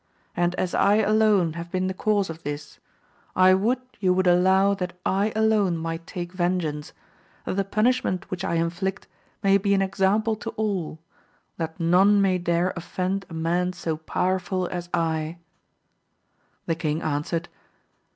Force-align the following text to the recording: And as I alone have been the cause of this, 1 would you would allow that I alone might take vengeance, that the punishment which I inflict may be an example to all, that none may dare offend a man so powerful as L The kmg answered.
And 0.35 0.55
as 0.55 0.73
I 0.73 0.95
alone 0.95 1.53
have 1.53 1.69
been 1.69 1.85
the 1.85 1.93
cause 1.93 2.31
of 2.31 2.41
this, 2.41 2.79
1 3.33 3.61
would 3.61 3.81
you 3.99 4.15
would 4.15 4.25
allow 4.25 4.73
that 4.73 4.93
I 5.05 5.31
alone 5.35 5.77
might 5.77 6.07
take 6.07 6.31
vengeance, 6.33 6.91
that 7.45 7.53
the 7.55 7.63
punishment 7.63 8.31
which 8.31 8.43
I 8.43 8.55
inflict 8.55 9.05
may 9.43 9.59
be 9.59 9.75
an 9.75 9.81
example 9.83 10.35
to 10.37 10.49
all, 10.57 10.97
that 11.57 11.79
none 11.79 12.19
may 12.19 12.39
dare 12.39 12.73
offend 12.75 13.27
a 13.29 13.35
man 13.35 13.73
so 13.73 13.95
powerful 13.95 14.65
as 14.71 14.89
L 14.91 15.35
The 16.65 16.75
kmg 16.75 17.03
answered. 17.03 17.47